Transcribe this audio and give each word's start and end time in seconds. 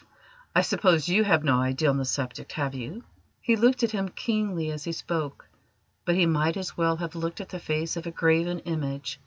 I 0.55 0.63
suppose 0.63 1.09
you 1.09 1.23
have 1.25 1.43
no 1.43 1.59
idea 1.61 1.87
on 1.87 1.97
the 1.99 2.05
subject, 2.05 2.53
have 2.53 2.73
you?" 2.73 3.03
He 3.39 3.55
looked 3.55 3.83
at 3.83 3.91
him 3.91 4.09
keenly 4.09 4.71
as 4.71 4.85
he 4.85 4.93
spoke, 4.93 5.47
but 6.05 6.15
he 6.15 6.25
might 6.25 6.57
as 6.57 6.75
well 6.75 6.95
have 6.95 7.13
looked 7.13 7.39
at 7.39 7.49
the 7.49 7.59
face 7.59 7.95
of 7.95 8.07
a 8.07 8.11
graven 8.11 8.61
image. 8.61 9.19